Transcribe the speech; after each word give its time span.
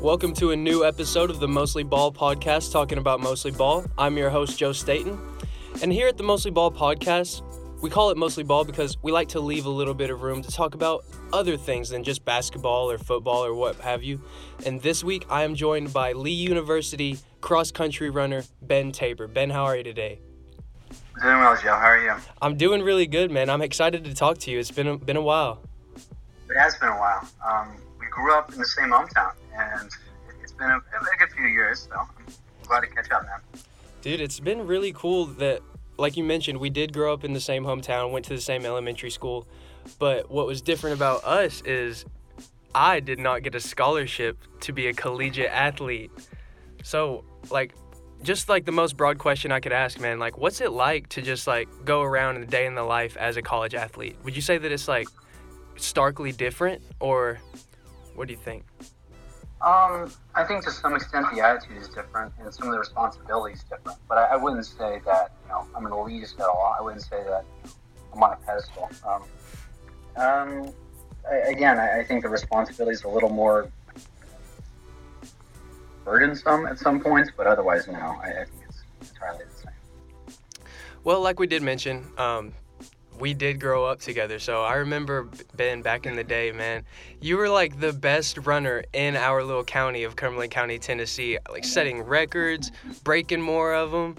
Welcome 0.00 0.32
to 0.36 0.52
a 0.52 0.56
new 0.56 0.82
episode 0.82 1.28
of 1.28 1.40
the 1.40 1.46
Mostly 1.46 1.82
Ball 1.82 2.10
podcast 2.10 2.72
talking 2.72 2.96
about 2.96 3.20
mostly 3.20 3.50
ball. 3.50 3.84
I'm 3.98 4.16
your 4.16 4.30
host, 4.30 4.58
Joe 4.58 4.72
Staten. 4.72 5.18
And 5.82 5.92
here 5.92 6.08
at 6.08 6.16
the 6.16 6.22
Mostly 6.22 6.50
Ball 6.50 6.70
podcast, 6.72 7.42
we 7.82 7.90
call 7.90 8.08
it 8.08 8.16
Mostly 8.16 8.42
Ball 8.42 8.64
because 8.64 8.96
we 9.02 9.12
like 9.12 9.28
to 9.28 9.40
leave 9.40 9.66
a 9.66 9.70
little 9.70 9.92
bit 9.92 10.08
of 10.08 10.22
room 10.22 10.40
to 10.40 10.50
talk 10.50 10.74
about 10.74 11.04
other 11.34 11.58
things 11.58 11.90
than 11.90 12.02
just 12.02 12.24
basketball 12.24 12.90
or 12.90 12.96
football 12.96 13.44
or 13.44 13.52
what 13.52 13.76
have 13.80 14.02
you. 14.02 14.22
And 14.64 14.80
this 14.80 15.04
week, 15.04 15.26
I 15.28 15.42
am 15.42 15.54
joined 15.54 15.92
by 15.92 16.12
Lee 16.12 16.30
University 16.30 17.18
cross 17.42 17.70
country 17.70 18.08
runner 18.08 18.44
Ben 18.62 18.92
Tabor. 18.92 19.28
Ben, 19.28 19.50
how 19.50 19.64
are 19.64 19.76
you 19.76 19.84
today? 19.84 20.18
Doing 21.20 21.40
well, 21.40 21.56
Joe. 21.56 21.74
How 21.74 21.88
are 21.88 22.02
you? 22.02 22.14
I'm 22.40 22.56
doing 22.56 22.80
really 22.80 23.06
good, 23.06 23.30
man. 23.30 23.50
I'm 23.50 23.60
excited 23.60 24.04
to 24.04 24.14
talk 24.14 24.38
to 24.38 24.50
you. 24.50 24.60
It's 24.60 24.70
been 24.70 24.86
a, 24.86 24.96
been 24.96 25.18
a 25.18 25.22
while. 25.22 25.60
It 26.48 26.56
has 26.56 26.74
been 26.76 26.88
a 26.88 26.98
while. 26.98 27.28
Um, 27.46 27.76
grew 28.10 28.34
up 28.34 28.52
in 28.52 28.58
the 28.58 28.66
same 28.66 28.90
hometown, 28.90 29.32
and 29.56 29.90
it's 30.42 30.52
been 30.52 30.70
a, 30.70 30.76
a 30.76 31.18
good 31.18 31.30
few 31.36 31.46
years, 31.46 31.88
so 31.90 31.96
I'm 31.96 32.34
glad 32.66 32.80
to 32.80 32.86
catch 32.88 33.10
up, 33.10 33.24
man. 33.24 33.62
Dude, 34.02 34.20
it's 34.20 34.40
been 34.40 34.66
really 34.66 34.92
cool 34.92 35.26
that, 35.26 35.60
like 35.98 36.16
you 36.16 36.24
mentioned, 36.24 36.58
we 36.58 36.70
did 36.70 36.92
grow 36.92 37.12
up 37.12 37.24
in 37.24 37.32
the 37.32 37.40
same 37.40 37.64
hometown, 37.64 38.10
went 38.12 38.24
to 38.26 38.34
the 38.34 38.40
same 38.40 38.64
elementary 38.64 39.10
school. 39.10 39.46
But 39.98 40.30
what 40.30 40.46
was 40.46 40.62
different 40.62 40.96
about 40.96 41.24
us 41.24 41.62
is 41.62 42.04
I 42.74 43.00
did 43.00 43.18
not 43.18 43.42
get 43.42 43.54
a 43.54 43.60
scholarship 43.60 44.38
to 44.60 44.72
be 44.72 44.86
a 44.88 44.92
collegiate 44.92 45.50
athlete. 45.50 46.10
So, 46.82 47.24
like, 47.50 47.74
just 48.22 48.48
like 48.48 48.64
the 48.64 48.72
most 48.72 48.96
broad 48.96 49.18
question 49.18 49.52
I 49.52 49.60
could 49.60 49.72
ask, 49.72 49.98
man, 49.98 50.18
like, 50.18 50.38
what's 50.38 50.60
it 50.60 50.72
like 50.72 51.08
to 51.10 51.22
just 51.22 51.46
like 51.46 51.68
go 51.84 52.02
around 52.02 52.36
in 52.36 52.42
the 52.42 52.46
day 52.46 52.66
in 52.66 52.74
the 52.74 52.82
life 52.82 53.16
as 53.16 53.36
a 53.36 53.42
college 53.42 53.74
athlete? 53.74 54.16
Would 54.24 54.36
you 54.36 54.42
say 54.42 54.58
that 54.58 54.70
it's 54.70 54.88
like 54.88 55.08
starkly 55.76 56.32
different, 56.32 56.82
or 57.00 57.38
what 58.20 58.28
do 58.28 58.34
you 58.34 58.38
think? 58.38 58.64
Um, 59.62 60.12
I 60.34 60.44
think 60.44 60.62
to 60.64 60.70
some 60.70 60.94
extent 60.94 61.24
the 61.34 61.40
attitude 61.40 61.78
is 61.78 61.88
different 61.88 62.34
and 62.38 62.52
some 62.52 62.66
of 62.66 62.74
the 62.74 62.78
responsibilities 62.78 63.64
different. 63.64 63.98
But 64.10 64.18
I, 64.18 64.34
I 64.34 64.36
wouldn't 64.36 64.66
say 64.66 65.00
that 65.06 65.32
you 65.42 65.48
know 65.48 65.66
I'm 65.74 65.86
an 65.86 65.92
elitist 65.92 66.38
at 66.38 66.46
all. 66.46 66.76
I 66.78 66.82
wouldn't 66.82 67.00
say 67.00 67.24
that 67.24 67.46
I'm 68.12 68.22
on 68.22 68.34
a 68.34 68.36
pedestal. 68.36 68.90
Um, 69.08 69.22
um, 70.22 70.72
I, 71.30 71.34
again, 71.48 71.78
I, 71.78 72.00
I 72.00 72.04
think 72.04 72.22
the 72.22 72.28
responsibility 72.28 72.94
is 72.94 73.04
a 73.04 73.08
little 73.08 73.30
more 73.30 73.70
burdensome 76.04 76.66
at 76.66 76.78
some 76.78 77.00
points, 77.00 77.30
but 77.34 77.46
otherwise, 77.46 77.88
no. 77.88 77.94
I, 77.94 78.42
I 78.42 78.44
think 78.44 78.60
it's 78.68 78.82
entirely 79.10 79.44
the 79.46 79.62
same. 79.62 80.36
Well, 81.04 81.22
like 81.22 81.40
we 81.40 81.46
did 81.46 81.62
mention, 81.62 82.04
um, 82.18 82.52
we 83.20 83.34
did 83.34 83.60
grow 83.60 83.84
up 83.84 84.00
together. 84.00 84.38
So 84.38 84.62
I 84.62 84.74
remember 84.76 85.28
Ben 85.54 85.82
back 85.82 86.06
in 86.06 86.16
the 86.16 86.24
day, 86.24 86.50
man. 86.52 86.84
You 87.20 87.36
were 87.36 87.48
like 87.48 87.78
the 87.78 87.92
best 87.92 88.38
runner 88.38 88.82
in 88.92 89.14
our 89.14 89.44
little 89.44 89.64
county 89.64 90.04
of 90.04 90.16
Cumberland 90.16 90.50
County, 90.50 90.78
Tennessee, 90.78 91.38
like 91.50 91.64
setting 91.64 92.02
records, 92.02 92.72
breaking 93.04 93.42
more 93.42 93.74
of 93.74 93.92
them. 93.92 94.16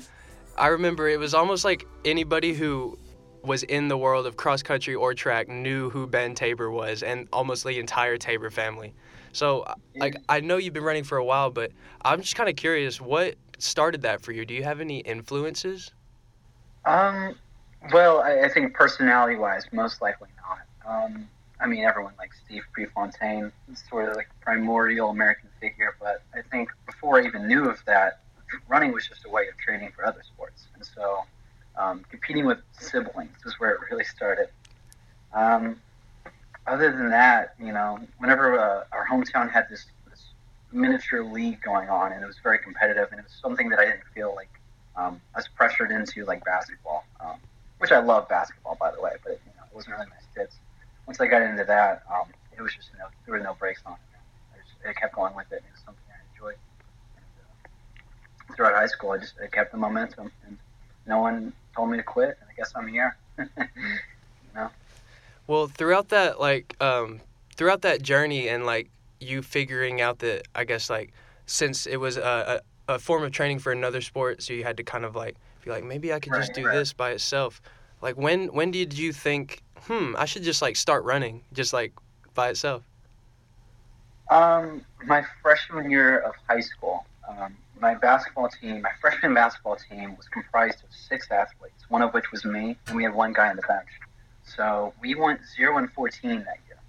I 0.57 0.67
remember 0.67 1.09
it 1.09 1.19
was 1.19 1.33
almost 1.33 1.65
like 1.65 1.87
anybody 2.05 2.53
who 2.53 2.97
was 3.43 3.63
in 3.63 3.87
the 3.87 3.97
world 3.97 4.27
of 4.27 4.37
cross 4.37 4.61
country 4.61 4.93
or 4.93 5.15
track 5.15 5.49
knew 5.49 5.89
who 5.89 6.05
Ben 6.05 6.35
Tabor 6.35 6.69
was 6.69 7.01
and 7.01 7.27
almost 7.33 7.63
the 7.63 7.79
entire 7.79 8.17
Tabor 8.17 8.51
family. 8.51 8.93
So 9.33 9.65
like 9.95 10.15
I 10.29 10.41
know 10.41 10.57
you've 10.57 10.73
been 10.73 10.83
running 10.83 11.03
for 11.03 11.17
a 11.17 11.25
while, 11.25 11.49
but 11.49 11.71
I'm 12.03 12.21
just 12.21 12.35
kind 12.35 12.49
of 12.49 12.55
curious 12.55 13.01
what 13.01 13.35
started 13.57 14.03
that 14.03 14.21
for 14.21 14.31
you. 14.31 14.45
Do 14.45 14.53
you 14.53 14.63
have 14.63 14.79
any 14.79 14.99
influences? 14.99 15.91
Um, 16.85 17.35
well, 17.91 18.21
I, 18.21 18.41
I 18.41 18.49
think 18.49 18.73
personality-wise, 18.73 19.65
most 19.71 20.01
likely 20.01 20.29
not. 20.37 21.03
Um, 21.05 21.27
I 21.59 21.67
mean, 21.67 21.83
everyone 21.83 22.13
likes 22.17 22.37
Steve 22.45 22.63
Prefontaine, 22.73 23.51
sort 23.89 24.09
of 24.09 24.15
like 24.15 24.29
primordial 24.41 25.09
American 25.09 25.49
figure. 25.59 25.95
But 25.99 26.23
I 26.33 26.41
think 26.41 26.69
before 26.85 27.19
I 27.19 27.25
even 27.25 27.47
knew 27.47 27.69
of 27.69 27.83
that, 27.85 28.21
running 28.67 28.91
was 28.91 29.07
just 29.07 29.25
a 29.25 29.29
way 29.29 29.47
of 29.47 29.57
training 29.57 29.91
for 29.95 30.05
other 30.05 30.21
sports, 30.23 30.65
and 30.75 30.85
so 30.85 31.23
um, 31.77 32.03
competing 32.09 32.45
with 32.45 32.59
siblings 32.79 33.35
is 33.45 33.59
where 33.59 33.71
it 33.71 33.79
really 33.89 34.03
started. 34.03 34.49
Um, 35.33 35.79
other 36.67 36.91
than 36.91 37.09
that, 37.09 37.55
you 37.59 37.71
know, 37.71 37.99
whenever 38.17 38.59
uh, 38.59 38.83
our 38.91 39.07
hometown 39.07 39.49
had 39.49 39.67
this, 39.69 39.85
this 40.09 40.25
miniature 40.71 41.23
league 41.23 41.61
going 41.61 41.89
on, 41.89 42.11
and 42.11 42.23
it 42.23 42.27
was 42.27 42.37
very 42.43 42.59
competitive, 42.59 43.07
and 43.11 43.19
it 43.19 43.23
was 43.23 43.33
something 43.41 43.69
that 43.69 43.79
I 43.79 43.85
didn't 43.85 44.03
feel 44.13 44.33
like 44.35 44.49
um, 44.95 45.21
I 45.33 45.39
was 45.39 45.47
pressured 45.47 45.91
into, 45.91 46.25
like 46.25 46.43
basketball. 46.43 47.05
Um, 47.19 47.37
which 47.81 47.91
I 47.91 47.99
love 47.99 48.29
basketball, 48.29 48.77
by 48.79 48.91
the 48.91 49.01
way, 49.01 49.13
but 49.23 49.39
you 49.43 49.51
know, 49.57 49.63
it 49.65 49.75
wasn't 49.75 49.95
really 49.95 50.05
my 50.05 50.15
fits. 50.35 50.57
Once 51.07 51.19
I 51.19 51.25
got 51.25 51.41
into 51.41 51.63
that, 51.63 52.03
um, 52.13 52.29
it 52.55 52.61
was 52.61 52.75
just 52.75 52.91
you 52.93 52.99
know, 52.99 53.07
there 53.25 53.33
were 53.33 53.43
no 53.43 53.55
breaks 53.55 53.81
on 53.87 53.93
it. 53.93 53.97
I, 54.53 54.87
just, 54.87 54.99
kept 54.99 55.15
going 55.15 55.35
with 55.35 55.51
it. 55.51 55.63
It 55.67 55.71
was 55.73 55.81
something 55.83 56.03
I 56.07 56.21
enjoyed. 56.31 56.57
And, 57.15 57.25
uh, 58.51 58.55
throughout 58.55 58.75
high 58.75 58.85
school, 58.85 59.11
I 59.11 59.17
just 59.17 59.33
I 59.43 59.47
kept 59.47 59.71
the 59.71 59.79
momentum, 59.79 60.31
and 60.45 60.59
no 61.07 61.17
one 61.21 61.53
told 61.75 61.89
me 61.89 61.97
to 61.97 62.03
quit, 62.03 62.37
and 62.39 62.49
I 62.51 62.53
guess 62.55 62.71
I'm 62.75 62.87
here. 62.87 63.17
you 63.39 63.45
know. 64.53 64.69
Well, 65.47 65.65
throughout 65.65 66.09
that 66.09 66.39
like 66.39 66.75
um, 66.79 67.19
throughout 67.55 67.81
that 67.81 68.03
journey 68.03 68.47
and 68.47 68.63
like 68.63 68.91
you 69.19 69.41
figuring 69.41 70.01
out 70.01 70.19
that 70.19 70.43
I 70.53 70.65
guess 70.65 70.87
like 70.87 71.13
since 71.47 71.87
it 71.87 71.97
was 71.97 72.17
a, 72.17 72.61
a, 72.87 72.93
a 72.93 72.99
form 72.99 73.23
of 73.23 73.31
training 73.31 73.57
for 73.57 73.71
another 73.71 74.01
sport, 74.01 74.43
so 74.43 74.53
you 74.53 74.63
had 74.63 74.77
to 74.77 74.83
kind 74.83 75.03
of 75.03 75.15
like 75.15 75.35
be 75.63 75.71
like 75.71 75.83
maybe 75.83 76.13
I 76.13 76.19
could 76.19 76.33
just 76.33 76.53
do 76.53 76.65
right. 76.65 76.75
this 76.75 76.93
by 76.93 77.11
itself. 77.11 77.61
Like 78.01 78.17
when 78.17 78.47
when 78.47 78.71
did 78.71 78.97
you 78.97 79.13
think, 79.13 79.61
hmm, 79.81 80.15
I 80.17 80.25
should 80.25 80.43
just 80.43 80.61
like 80.61 80.75
start 80.75 81.03
running 81.03 81.43
just 81.53 81.73
like 81.73 81.93
by 82.33 82.49
itself? 82.49 82.83
Um, 84.29 84.85
my 85.05 85.23
freshman 85.41 85.91
year 85.91 86.19
of 86.19 86.33
high 86.47 86.61
school, 86.61 87.05
um, 87.27 87.55
my 87.79 87.95
basketball 87.95 88.47
team, 88.47 88.81
my 88.81 88.91
freshman 89.01 89.33
basketball 89.33 89.75
team 89.75 90.15
was 90.15 90.27
comprised 90.29 90.83
of 90.83 90.89
six 90.93 91.29
athletes, 91.31 91.83
one 91.89 92.01
of 92.01 92.13
which 92.13 92.31
was 92.31 92.45
me, 92.45 92.77
and 92.87 92.95
we 92.95 93.03
had 93.03 93.13
one 93.13 93.33
guy 93.33 93.49
on 93.49 93.55
the 93.55 93.61
bench. 93.63 93.89
So 94.43 94.93
we 95.01 95.15
went 95.15 95.41
zero 95.55 95.77
and 95.77 95.91
fourteen 95.91 96.39
that 96.45 96.59
year, 96.67 96.79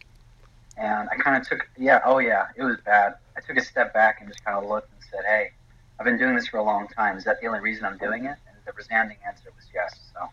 and 0.76 1.08
I 1.10 1.16
kind 1.16 1.36
of 1.36 1.48
took, 1.48 1.68
yeah, 1.76 2.00
oh 2.04 2.18
yeah, 2.18 2.46
it 2.56 2.62
was 2.62 2.76
bad. 2.84 3.14
I 3.36 3.40
took 3.40 3.56
a 3.56 3.64
step 3.64 3.92
back 3.92 4.20
and 4.20 4.28
just 4.28 4.44
kind 4.44 4.56
of 4.56 4.68
looked 4.68 4.92
and 4.92 5.02
said, 5.10 5.24
hey, 5.26 5.50
I've 5.98 6.04
been 6.04 6.18
doing 6.18 6.34
this 6.34 6.46
for 6.46 6.58
a 6.58 6.62
long 6.62 6.86
time. 6.88 7.16
Is 7.16 7.24
that 7.24 7.40
the 7.40 7.46
only 7.48 7.60
reason 7.60 7.84
I'm 7.84 7.98
doing 7.98 8.26
it? 8.26 8.36
The 8.64 8.72
resounding 8.72 9.16
answer 9.26 9.50
was 9.54 9.66
yes. 9.74 9.98
So 10.12 10.28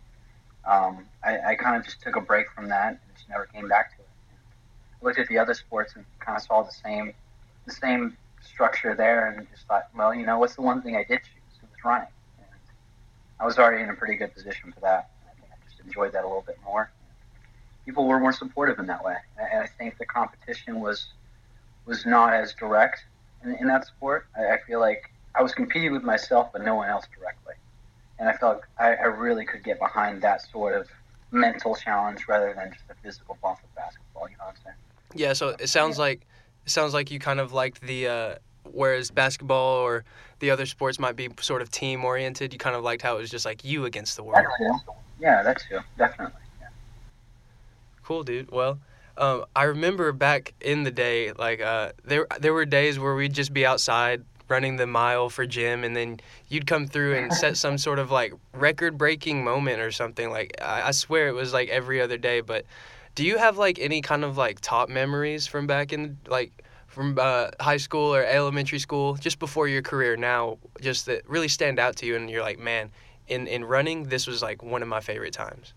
um, 0.70 1.06
I, 1.24 1.52
I 1.52 1.56
kind 1.56 1.76
of 1.76 1.84
just 1.84 2.02
took 2.02 2.16
a 2.16 2.22
break 2.22 2.50
from 2.52 2.70
that 2.70 2.90
and 2.90 3.00
just 3.16 3.30
never 3.30 3.46
came 3.46 3.68
back 3.68 3.96
to 3.96 4.02
it. 4.02 4.10
I 5.02 5.06
looked 5.06 5.20
at 5.20 5.28
the 5.28 5.38
other 5.38 5.54
sports 5.54 5.96
and 5.96 6.06
kind 6.20 6.38
of 6.38 6.44
saw 6.44 6.64
the 6.64 6.72
same 6.72 7.14
the 7.66 7.74
same 7.74 8.18
structure 8.42 8.96
there 8.96 9.28
and 9.28 9.48
just 9.52 9.68
thought, 9.68 9.90
well, 9.96 10.14
you 10.14 10.26
know, 10.26 10.40
what's 10.40 10.56
the 10.56 10.62
one 10.62 10.82
thing 10.82 10.96
I 10.96 11.04
did 11.04 11.20
choose? 11.20 11.60
It 11.62 11.70
was 11.70 11.84
running. 11.84 12.08
And 12.40 12.48
I 13.40 13.46
was 13.46 13.58
already 13.58 13.84
in 13.84 13.90
a 13.90 13.94
pretty 13.94 14.16
good 14.16 14.34
position 14.34 14.72
for 14.72 14.80
that. 14.82 15.10
I 15.30 15.34
think 15.40 15.48
I 15.52 15.70
just 15.70 15.80
enjoyed 15.86 16.14
that 16.14 16.24
a 16.24 16.28
little 16.28 16.44
bit 16.46 16.58
more. 16.66 16.90
People 17.86 18.08
were 18.08 18.20
more 18.20 18.34
supportive 18.34 18.80
in 18.80 18.88
that 18.88 19.04
way, 19.04 19.16
and 19.38 19.64
I 19.64 19.68
think 19.68 19.98
the 19.98 20.06
competition 20.06 20.80
was 20.80 21.08
was 21.86 22.06
not 22.06 22.34
as 22.34 22.54
direct 22.54 23.04
in, 23.44 23.56
in 23.56 23.68
that 23.68 23.88
sport. 23.88 24.28
I, 24.38 24.54
I 24.54 24.58
feel 24.68 24.80
like 24.80 25.12
I 25.34 25.42
was 25.42 25.54
competing 25.54 25.94
with 25.94 26.04
myself, 26.04 26.50
but 26.52 26.64
no 26.64 26.76
one 26.76 26.90
else 26.90 27.06
directly 27.18 27.39
and 28.20 28.28
I 28.28 28.34
felt 28.34 28.62
I, 28.78 28.96
I 28.96 29.06
really 29.06 29.46
could 29.46 29.64
get 29.64 29.80
behind 29.80 30.22
that 30.22 30.42
sort 30.52 30.76
of 30.76 30.88
mental 31.32 31.76
challenge 31.76 32.28
rather 32.28 32.54
than 32.54 32.72
just 32.72 32.84
a 32.90 32.96
physical 32.96 33.38
bump 33.42 33.60
of 33.64 33.74
basketball. 33.76 34.30
You 34.30 34.38
know 34.38 34.46
what 34.46 34.56
I'm 34.56 34.64
saying? 34.64 34.76
Yeah. 35.16 35.34
So 35.34 35.50
it 35.60 35.68
sounds 35.68 35.98
like 35.98 36.22
it 36.66 36.70
sounds 36.70 36.94
like 36.94 37.10
you 37.10 37.20
kind 37.20 37.40
of 37.40 37.54
liked 37.54 37.82
the 37.82 38.08
uh, 38.08 38.36
whereas 38.72 39.10
basketball 39.10 39.78
or 39.78 40.04
the 40.40 40.52
other 40.52 40.66
sports 40.66 41.00
might 41.00 41.16
be 41.16 41.30
sort 41.40 41.62
of 41.62 41.72
team 41.72 42.04
oriented. 42.04 42.54
You 42.54 42.60
kind 42.60 42.76
of 42.76 42.84
liked 42.84 43.02
how 43.02 43.16
it 43.16 43.20
was 43.20 43.30
just 43.30 43.46
like 43.46 43.64
you 43.64 43.86
against 43.86 44.18
the 44.18 44.24
world. 44.24 44.46
Yeah, 45.20 45.44
that's 45.44 45.66
true. 45.66 45.80
Definitely. 45.98 46.42
Yeah. 46.60 46.68
Cool, 48.04 48.24
dude. 48.24 48.52
Well. 48.52 48.80
Um, 49.18 49.44
I 49.54 49.64
remember 49.64 50.14
back 50.14 50.54
in 50.62 50.84
the 50.84 50.92
day, 50.92 51.34
like 51.34 51.60
uh, 51.60 51.92
there 52.06 52.26
there 52.40 52.54
were 52.54 52.64
days 52.64 52.98
where 52.98 53.16
we'd 53.16 53.34
just 53.34 53.54
be 53.54 53.66
outside 53.66 54.24
running 54.50 54.76
the 54.76 54.88
mile 54.88 55.30
for 55.30 55.46
gym 55.46 55.84
and 55.84 55.96
then 55.96 56.20
you'd 56.50 56.66
come 56.66 56.88
through 56.88 57.16
and 57.16 57.34
set 57.34 57.56
some 57.56 57.78
sort 57.78 58.00
of 58.00 58.12
like 58.12 58.34
record 58.54 58.98
breaking 58.98 59.44
moment 59.44 59.80
or 59.80 59.92
something 59.92 60.32
like 60.32 60.56
I, 60.62 60.88
I 60.88 60.92
swear 60.92 61.28
it 61.28 61.34
was 61.34 61.54
like 61.54 61.70
every 61.70 62.02
other 62.02 62.18
day 62.18 62.42
but 62.42 62.66
do 63.16 63.24
you 63.24 63.38
have 63.38 63.58
like 63.58 63.80
any 63.80 64.02
kind 64.02 64.24
of 64.24 64.38
like 64.38 64.60
top 64.60 64.90
memories 64.90 65.46
from 65.46 65.68
back 65.68 65.94
in 65.94 66.18
like 66.28 66.64
from 66.88 67.18
uh, 67.20 67.50
high 67.60 67.78
school 67.78 68.14
or 68.14 68.24
elementary 68.24 68.80
school 68.80 69.16
just 69.16 69.38
before 69.38 69.68
your 69.68 69.84
career 69.84 70.18
now 70.18 70.58
just 70.82 71.06
that 71.06 71.28
really 71.30 71.48
stand 71.48 71.80
out 71.80 71.96
to 71.98 72.06
you 72.06 72.16
and 72.16 72.30
you're 72.30 72.42
like 72.42 72.60
man 72.60 72.92
in 73.28 73.48
in 73.48 73.64
running 73.64 74.06
this 74.06 74.26
was 74.26 74.42
like 74.42 74.64
one 74.64 74.82
of 74.82 74.88
my 74.88 75.00
favorite 75.00 75.34
times 75.34 75.74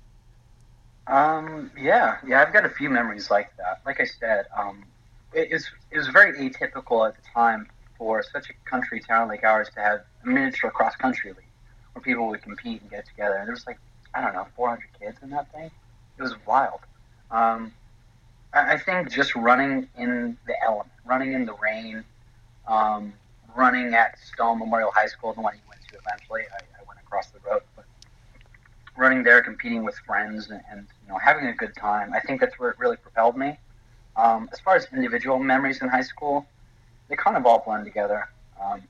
um 1.09 1.71
yeah 1.77 2.17
yeah 2.27 2.41
i've 2.41 2.53
got 2.53 2.65
a 2.65 2.71
few 2.71 2.89
memories 2.89 3.31
like 3.31 3.55
that. 3.59 3.81
Like 3.85 4.01
i 4.01 4.05
said 4.05 4.47
um 4.57 4.85
it 5.35 5.51
was 5.51 5.71
it 5.91 5.99
was 5.99 6.09
very 6.09 6.33
atypical 6.39 7.07
at 7.07 7.15
the 7.17 7.23
time 7.35 7.69
for 8.03 8.21
such 8.33 8.51
a 8.51 8.53
country 8.69 8.99
town 8.99 9.29
like 9.29 9.45
ours 9.45 9.69
to 9.73 9.81
have 9.81 10.01
a 10.25 10.27
miniature 10.27 10.73
cross 10.73 10.97
country 10.97 11.31
league 11.31 11.53
where 11.93 12.03
people 12.03 12.27
would 12.27 12.43
compete 12.43 12.81
and 12.81 12.91
get 12.91 13.07
together. 13.07 13.37
And 13.37 13.47
there 13.47 13.55
was 13.55 13.65
like, 13.65 13.79
I 14.13 14.21
don't 14.21 14.33
know, 14.35 14.45
400 14.57 14.83
kids 14.99 15.19
in 15.23 15.31
that 15.31 15.53
thing. 15.53 15.71
It 16.19 16.23
was 16.23 16.35
wild. 16.45 16.81
Um, 17.31 17.73
I, 18.53 18.73
I 18.73 18.79
think 18.79 19.09
just 19.09 19.37
running 19.37 19.89
in 19.97 20.37
the 20.49 20.55
element, 20.65 20.91
running 21.05 21.33
in 21.33 21.47
the 21.47 21.55
rain, 21.63 22.03
um, 22.67 23.13
running 23.55 23.95
at 23.95 24.19
Stone 24.19 24.59
Memorial 24.59 24.91
High 24.91 25.07
School, 25.07 25.33
the 25.33 25.41
one 25.41 25.55
you 25.55 25.61
went 25.69 25.83
to 25.93 25.99
eventually. 26.05 26.43
I, 26.53 26.63
I 26.81 26.85
went 26.89 26.99
across 27.07 27.29
the 27.31 27.39
road, 27.49 27.63
but 27.77 27.85
running 28.97 29.23
there, 29.23 29.43
competing 29.43 29.85
with 29.85 29.95
friends, 30.05 30.51
and, 30.51 30.61
and, 30.73 30.89
you 31.05 31.09
know 31.09 31.19
having 31.19 31.47
a 31.47 31.55
good 31.55 31.77
time. 31.77 32.13
I 32.13 32.19
think 32.19 32.41
that's 32.41 32.59
where 32.59 32.71
it 32.71 32.81
really 32.81 32.97
propelled 32.97 33.37
me. 33.37 33.59
Um, 34.17 34.51
as 34.53 34.59
far 34.59 34.75
as 34.75 34.89
individual 34.93 35.39
memories 35.39 35.81
in 35.83 35.89
high 35.89 36.03
school, 36.03 36.47
they 37.13 37.17
kind 37.17 37.37
of 37.37 37.45
all 37.45 37.63
blend 37.65 37.85
together. 37.85 38.27
Um, 38.59 38.83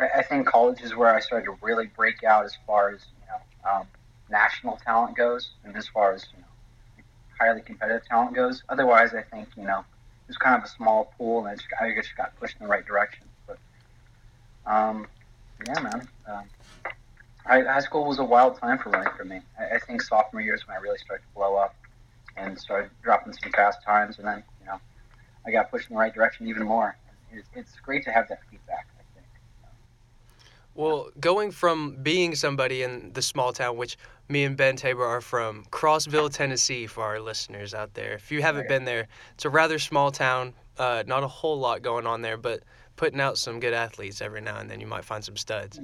I, 0.00 0.08
I, 0.16 0.22
think 0.24 0.48
college 0.48 0.80
is 0.82 0.96
where 0.96 1.14
I 1.14 1.20
started 1.20 1.44
to 1.44 1.56
really 1.62 1.86
break 1.86 2.24
out 2.24 2.44
as 2.44 2.56
far 2.66 2.90
as 2.90 3.06
you 3.20 3.26
know 3.28 3.70
um, 3.70 3.86
national 4.28 4.80
talent 4.84 5.16
goes, 5.16 5.50
and 5.62 5.76
as 5.76 5.86
far 5.86 6.12
as 6.12 6.26
you 6.34 6.40
know 6.40 7.04
highly 7.38 7.60
competitive 7.60 8.04
talent 8.08 8.34
goes. 8.34 8.64
Otherwise, 8.68 9.14
I 9.14 9.22
think 9.22 9.48
you 9.56 9.62
know 9.62 9.78
it 9.78 10.28
was 10.28 10.36
kind 10.38 10.56
of 10.56 10.64
a 10.64 10.68
small 10.68 11.12
pool, 11.16 11.38
and 11.38 11.48
I 11.48 11.54
just, 11.54 11.68
I 11.80 11.94
got 12.16 12.34
pushed 12.40 12.56
in 12.58 12.66
the 12.66 12.70
right 12.70 12.84
direction. 12.84 13.26
But 13.46 13.58
um, 14.66 15.06
yeah, 15.64 15.80
man. 15.80 16.08
Um, 16.26 16.44
high, 17.46 17.62
high 17.62 17.80
school 17.80 18.06
was 18.06 18.18
a 18.18 18.24
wild 18.24 18.58
time 18.58 18.78
for 18.78 18.90
running 18.90 19.12
for 19.16 19.24
me. 19.24 19.40
I, 19.56 19.76
I 19.76 19.78
think 19.78 20.02
sophomore 20.02 20.42
year 20.42 20.56
is 20.56 20.66
when 20.66 20.76
I 20.76 20.80
really 20.80 20.98
started 20.98 21.22
to 21.22 21.34
blow 21.36 21.54
up 21.54 21.76
and 22.36 22.58
started 22.58 22.90
dropping 23.04 23.34
some 23.34 23.52
fast 23.52 23.84
times, 23.84 24.18
and 24.18 24.26
then 24.26 24.42
you 24.60 24.66
know 24.66 24.80
I 25.46 25.52
got 25.52 25.70
pushed 25.70 25.90
in 25.90 25.94
the 25.94 26.00
right 26.00 26.12
direction 26.12 26.48
even 26.48 26.64
more. 26.64 26.96
It, 27.32 27.44
it's 27.54 27.78
great 27.80 28.04
to 28.04 28.12
have 28.12 28.28
that 28.28 28.40
feedback. 28.50 28.86
I 28.98 29.02
think. 29.14 29.26
Well, 30.74 31.10
going 31.20 31.50
from 31.50 31.96
being 32.02 32.34
somebody 32.34 32.82
in 32.82 33.12
the 33.12 33.22
small 33.22 33.52
town, 33.52 33.76
which 33.76 33.96
me 34.28 34.44
and 34.44 34.56
Ben 34.56 34.76
Tabor 34.76 35.04
are 35.04 35.20
from 35.20 35.64
Crossville, 35.70 36.32
Tennessee, 36.32 36.86
for 36.86 37.04
our 37.04 37.20
listeners 37.20 37.74
out 37.74 37.94
there. 37.94 38.12
If 38.14 38.32
you 38.32 38.42
haven't 38.42 38.68
been 38.68 38.84
there, 38.84 39.08
it's 39.34 39.44
a 39.44 39.50
rather 39.50 39.78
small 39.78 40.10
town. 40.10 40.54
Uh, 40.78 41.02
not 41.06 41.22
a 41.22 41.28
whole 41.28 41.58
lot 41.58 41.82
going 41.82 42.06
on 42.06 42.22
there, 42.22 42.36
but 42.36 42.62
putting 42.96 43.20
out 43.20 43.36
some 43.36 43.60
good 43.60 43.74
athletes 43.74 44.22
every 44.22 44.40
now 44.40 44.58
and 44.58 44.70
then. 44.70 44.80
You 44.80 44.86
might 44.86 45.04
find 45.04 45.22
some 45.22 45.36
studs. 45.36 45.80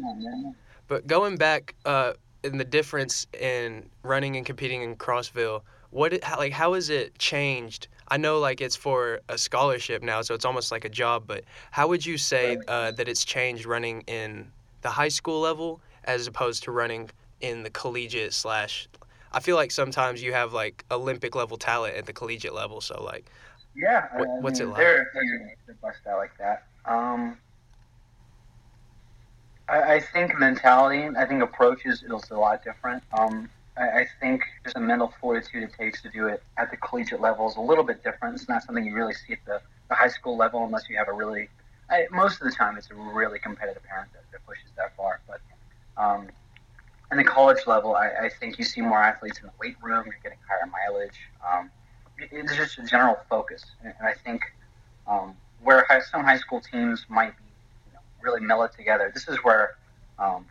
But 0.86 1.06
going 1.06 1.36
back 1.36 1.74
uh, 1.84 2.14
in 2.42 2.56
the 2.56 2.64
difference 2.64 3.26
in 3.38 3.90
running 4.02 4.36
and 4.36 4.46
competing 4.46 4.82
in 4.82 4.96
Crossville, 4.96 5.62
what 5.90 6.12
it, 6.12 6.24
how, 6.24 6.38
like 6.38 6.52
how 6.52 6.74
has 6.74 6.88
it 6.90 7.18
changed? 7.18 7.88
I 8.10 8.16
know 8.16 8.38
like 8.38 8.60
it's 8.60 8.76
for 8.76 9.20
a 9.28 9.38
scholarship 9.38 10.02
now, 10.02 10.22
so 10.22 10.34
it's 10.34 10.44
almost 10.44 10.72
like 10.72 10.84
a 10.84 10.88
job. 10.88 11.24
But 11.26 11.44
how 11.70 11.88
would 11.88 12.04
you 12.04 12.18
say 12.18 12.58
uh, 12.66 12.92
that 12.92 13.08
it's 13.08 13.24
changed 13.24 13.66
running 13.66 14.02
in 14.06 14.50
the 14.82 14.90
high 14.90 15.08
school 15.08 15.40
level 15.40 15.80
as 16.04 16.26
opposed 16.26 16.62
to 16.64 16.70
running 16.70 17.10
in 17.40 17.62
the 17.62 17.70
collegiate 17.70 18.32
slash? 18.32 18.88
I 19.32 19.40
feel 19.40 19.56
like 19.56 19.70
sometimes 19.70 20.22
you 20.22 20.32
have 20.32 20.52
like 20.52 20.84
Olympic 20.90 21.34
level 21.34 21.56
talent 21.58 21.96
at 21.96 22.06
the 22.06 22.12
collegiate 22.12 22.54
level. 22.54 22.80
So 22.80 23.02
like, 23.02 23.30
yeah, 23.76 24.08
what, 24.16 24.42
what's 24.42 24.60
mean, 24.60 24.68
it 24.68 24.72
like? 24.72 24.78
There, 24.78 25.10
there 25.14 25.76
bust 25.82 25.98
out 26.08 26.18
like 26.18 26.36
that. 26.38 26.64
Um, 26.86 27.36
I, 29.68 29.94
I 29.94 30.00
think 30.00 30.38
mentality, 30.38 31.14
I 31.16 31.26
think 31.26 31.42
approach 31.42 31.84
is, 31.84 32.02
is 32.02 32.30
a 32.30 32.36
lot 32.36 32.64
different. 32.64 33.02
Um, 33.12 33.50
I, 33.78 34.00
I 34.00 34.06
think 34.20 34.42
just 34.64 34.74
the 34.74 34.80
mental 34.80 35.12
fortitude 35.20 35.62
it 35.62 35.72
takes 35.78 36.02
to 36.02 36.10
do 36.10 36.26
it 36.26 36.42
at 36.56 36.70
the 36.70 36.76
collegiate 36.76 37.20
level 37.20 37.48
is 37.48 37.56
a 37.56 37.60
little 37.60 37.84
bit 37.84 38.02
different. 38.02 38.34
It's 38.34 38.48
not 38.48 38.62
something 38.62 38.84
you 38.84 38.94
really 38.94 39.14
see 39.14 39.34
at 39.34 39.44
the, 39.46 39.60
the 39.88 39.94
high 39.94 40.08
school 40.08 40.36
level 40.36 40.64
unless 40.64 40.88
you 40.88 40.96
have 40.96 41.08
a 41.08 41.12
really, 41.12 41.48
I, 41.90 42.06
most 42.10 42.40
of 42.40 42.48
the 42.48 42.54
time, 42.54 42.76
it's 42.76 42.90
a 42.90 42.94
really 42.94 43.38
competitive 43.38 43.82
parent 43.84 44.12
that, 44.12 44.22
that 44.32 44.44
pushes 44.46 44.70
that 44.76 44.96
far. 44.96 45.20
But 45.26 45.40
um, 45.96 46.28
in 47.10 47.18
the 47.18 47.24
college 47.24 47.66
level, 47.66 47.94
I, 47.94 48.10
I 48.22 48.28
think 48.28 48.58
you 48.58 48.64
see 48.64 48.80
more 48.80 49.02
athletes 49.02 49.38
in 49.38 49.46
the 49.46 49.52
weight 49.60 49.76
room. 49.82 50.04
You're 50.06 50.16
getting 50.22 50.38
higher 50.48 50.70
mileage. 50.70 51.18
Um, 51.48 51.70
it's 52.18 52.56
just 52.56 52.78
a 52.78 52.82
general 52.82 53.16
focus, 53.30 53.64
and 53.84 53.94
I 54.02 54.12
think 54.12 54.42
um, 55.06 55.36
where 55.62 55.84
high, 55.88 56.00
some 56.00 56.24
high 56.24 56.38
school 56.38 56.60
teams 56.60 57.06
might 57.08 57.36
be 57.38 57.44
you 57.86 57.92
know, 57.94 58.00
really 58.20 58.40
mellow 58.40 58.66
together, 58.66 59.10
this 59.14 59.28
is 59.28 59.36
where 59.44 59.76
um, 60.18 60.44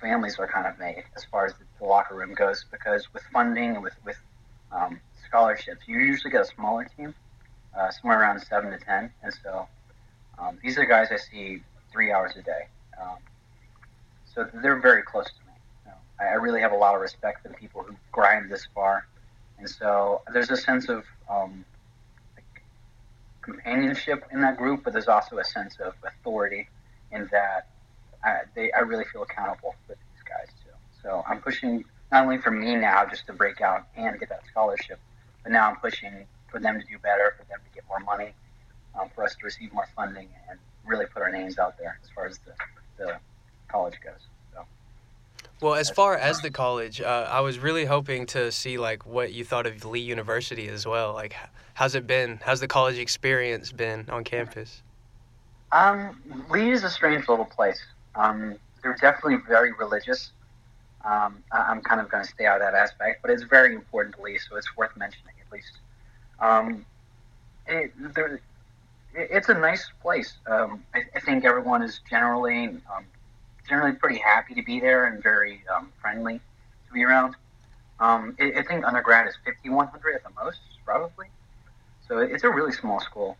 families 0.00 0.38
are 0.38 0.46
kind 0.46 0.66
of 0.66 0.78
made 0.78 1.04
as 1.16 1.24
far 1.24 1.46
as 1.46 1.52
the, 1.54 1.64
the, 1.78 1.84
locker 1.84 2.14
room 2.14 2.34
goes. 2.34 2.64
Because 2.70 3.06
with 3.12 3.22
funding 3.32 3.74
and 3.74 3.82
with 3.82 3.94
with 4.04 4.18
um, 4.72 5.00
scholarships, 5.26 5.82
you 5.86 5.98
usually 5.98 6.30
get 6.30 6.42
a 6.42 6.46
smaller 6.46 6.88
team, 6.96 7.14
uh, 7.78 7.90
somewhere 7.90 8.20
around 8.20 8.40
seven 8.40 8.70
to 8.70 8.78
ten, 8.78 9.10
and 9.22 9.32
so 9.42 9.66
um, 10.38 10.58
these 10.62 10.76
are 10.78 10.82
the 10.82 10.86
guys 10.86 11.08
I 11.10 11.16
see 11.16 11.62
three 11.92 12.12
hours 12.12 12.32
a 12.36 12.42
day. 12.42 12.66
Um, 13.00 13.16
so 14.34 14.46
they're 14.62 14.80
very 14.80 15.02
close 15.02 15.26
to 15.26 15.40
me. 15.46 15.52
You 15.84 15.90
know, 15.90 15.96
I, 16.20 16.32
I 16.32 16.34
really 16.34 16.60
have 16.60 16.72
a 16.72 16.76
lot 16.76 16.94
of 16.94 17.00
respect 17.00 17.42
for 17.42 17.48
the 17.48 17.54
people 17.54 17.82
who 17.82 17.94
grind 18.12 18.50
this 18.50 18.66
far, 18.74 19.06
and 19.58 19.68
so 19.68 20.22
there's 20.32 20.50
a 20.50 20.56
sense 20.56 20.88
of 20.88 21.04
um, 21.28 21.64
like 22.36 22.62
companionship 23.42 24.24
in 24.32 24.40
that 24.42 24.56
group, 24.56 24.84
but 24.84 24.92
there's 24.92 25.08
also 25.08 25.38
a 25.38 25.44
sense 25.44 25.76
of 25.80 25.94
authority 26.04 26.68
in 27.12 27.28
that 27.32 27.68
I, 28.24 28.40
they, 28.54 28.72
I 28.72 28.80
really 28.80 29.04
feel 29.04 29.22
accountable 29.22 29.74
with 29.88 29.98
these 29.98 30.22
guys 30.24 30.48
too. 30.62 30.72
So 31.02 31.22
I'm 31.28 31.40
pushing 31.40 31.84
not 32.12 32.24
only 32.24 32.38
for 32.38 32.50
me 32.50 32.76
now 32.76 33.06
just 33.06 33.26
to 33.26 33.32
break 33.32 33.60
out 33.60 33.86
and 33.96 34.18
get 34.18 34.28
that 34.28 34.42
scholarship, 34.50 34.98
but 35.42 35.52
now 35.52 35.68
I'm 35.68 35.76
pushing 35.76 36.26
for 36.48 36.60
them 36.60 36.80
to 36.80 36.86
do 36.86 36.98
better, 36.98 37.34
for 37.38 37.44
them 37.44 37.58
to 37.64 37.74
get 37.74 37.84
more 37.88 38.00
money, 38.00 38.34
um, 39.00 39.08
for 39.14 39.24
us 39.24 39.34
to 39.36 39.44
receive 39.44 39.72
more 39.72 39.88
funding, 39.94 40.28
and 40.48 40.58
really 40.84 41.06
put 41.06 41.22
our 41.22 41.30
names 41.30 41.58
out 41.58 41.78
there 41.78 41.98
as 42.02 42.10
far 42.10 42.26
as 42.26 42.38
the, 42.38 42.52
the 42.98 43.16
college 43.68 43.94
goes. 44.04 44.20
Well, 45.60 45.74
as 45.74 45.90
far 45.90 46.16
as 46.16 46.40
the 46.40 46.50
college, 46.50 47.02
uh, 47.02 47.28
I 47.30 47.40
was 47.40 47.58
really 47.58 47.84
hoping 47.84 48.24
to 48.26 48.50
see 48.50 48.78
like 48.78 49.04
what 49.04 49.34
you 49.34 49.44
thought 49.44 49.66
of 49.66 49.84
Lee 49.84 50.00
University 50.00 50.68
as 50.68 50.86
well. 50.86 51.12
Like, 51.12 51.36
how's 51.74 51.94
it 51.94 52.06
been? 52.06 52.40
How's 52.42 52.60
the 52.60 52.68
college 52.68 52.98
experience 52.98 53.70
been 53.70 54.06
on 54.08 54.24
campus? 54.24 54.82
Um, 55.72 56.18
Lee 56.48 56.70
is 56.70 56.82
a 56.82 56.88
strange 56.88 57.28
little 57.28 57.44
place. 57.44 57.82
Um, 58.14 58.56
they're 58.82 58.96
definitely 59.00 59.38
very 59.46 59.72
religious. 59.72 60.30
Um, 61.04 61.42
I, 61.50 61.70
am 61.70 61.80
kind 61.80 62.00
of 62.00 62.10
going 62.10 62.24
to 62.24 62.30
stay 62.30 62.46
out 62.46 62.60
of 62.60 62.62
that 62.62 62.74
aspect, 62.74 63.22
but 63.22 63.30
it's 63.30 63.42
very 63.42 63.74
important 63.74 64.16
to 64.16 64.22
Lee, 64.22 64.38
so 64.38 64.56
it's 64.56 64.76
worth 64.76 64.94
mentioning 64.96 65.34
at 65.44 65.52
least. 65.52 65.72
Um, 66.40 66.84
it, 67.66 67.92
it, 68.16 68.40
it's 69.14 69.48
a 69.48 69.54
nice 69.54 69.88
place. 70.02 70.34
Um, 70.46 70.84
I, 70.94 71.02
I, 71.14 71.20
think 71.20 71.44
everyone 71.44 71.82
is 71.82 72.00
generally 72.08 72.64
um, 72.64 73.04
generally 73.68 73.92
pretty 73.92 74.18
happy 74.18 74.54
to 74.54 74.62
be 74.62 74.80
there 74.80 75.06
and 75.06 75.22
very 75.22 75.62
um, 75.74 75.90
friendly 76.00 76.40
to 76.86 76.92
be 76.92 77.04
around. 77.04 77.34
Um, 77.98 78.36
I, 78.38 78.52
I 78.58 78.62
think 78.62 78.84
undergrad 78.84 79.26
is 79.26 79.34
5,100 79.44 80.14
at 80.16 80.22
the 80.22 80.30
most, 80.42 80.60
probably. 80.84 81.26
So 82.06 82.18
it's 82.18 82.44
a 82.44 82.50
really 82.50 82.72
small 82.72 83.00
school. 83.00 83.36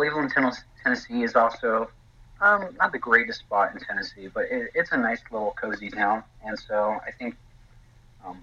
Cleveland, 0.00 0.32
Tennessee 0.82 1.22
is 1.22 1.36
also 1.36 1.90
um, 2.40 2.74
not 2.78 2.92
the 2.92 2.98
greatest 2.98 3.40
spot 3.40 3.74
in 3.74 3.80
Tennessee, 3.80 4.28
but 4.32 4.44
it, 4.50 4.70
it's 4.74 4.92
a 4.92 4.96
nice 4.96 5.20
little 5.30 5.54
cozy 5.60 5.90
town, 5.90 6.24
and 6.44 6.58
so 6.58 6.98
I 7.06 7.10
think 7.10 7.36
um, 8.24 8.42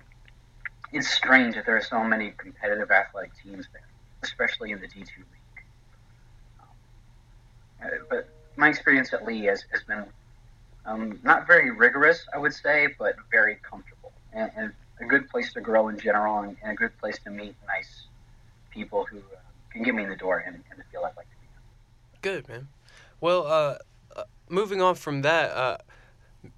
it's 0.94 1.10
strange 1.10 1.56
that 1.56 1.66
there 1.66 1.78
are 1.78 1.82
so 1.82 2.04
many 2.04 2.34
competitive 2.38 2.92
athletic 2.92 3.32
teams 3.44 3.68
there, 3.74 3.88
especially 4.24 4.72
in 4.72 4.80
the 4.80 4.88
D 4.88 5.00
two 5.00 5.22
league. 5.22 5.66
Um, 6.60 6.68
uh, 7.84 7.88
but 8.10 8.30
my 8.56 8.70
experience 8.70 9.14
at 9.14 9.26
Lee 9.26 9.46
has, 9.46 9.66
has 9.72 9.84
been 9.84 10.06
um, 10.86 11.20
not 11.24 11.48
very 11.48 11.72
rigorous, 11.72 12.26
I 12.34 12.38
would 12.38 12.54
say, 12.54 12.90
but 12.98 13.16
very 13.32 13.58
comfortable 13.62 14.12
and, 14.34 14.52
and, 14.56 14.74
a 15.00 15.06
good 15.06 15.30
place 15.30 15.54
to 15.54 15.62
grow 15.62 15.90
in 15.90 16.00
general, 16.00 16.40
and, 16.40 16.58
and, 16.64 16.72
a 16.72 16.74
good 16.74 16.98
place 16.98 17.20
to 17.20 17.30
meet 17.30 17.54
nice 17.68 18.08
people 18.72 19.06
who 19.06 19.20
uh, 19.20 19.40
can 19.70 19.84
get 19.84 19.94
me 19.94 20.02
in 20.02 20.10
the 20.10 20.16
door 20.16 20.40
and, 20.40 20.56
and 20.56 20.84
feel 20.92 21.02
I'd 21.02 21.16
like 21.16 21.30
to 21.30 21.36
be. 21.40 21.48
Good 22.24 22.50
man. 22.50 22.68
Well, 23.20 23.48
uh, 23.48 23.78
uh, 24.16 24.24
moving 24.50 24.82
on 24.82 24.96
from 24.96 25.24
that, 25.24 25.52
uh, 25.52 25.78